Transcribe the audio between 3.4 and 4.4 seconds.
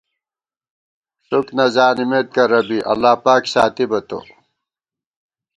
ساتِبہ تو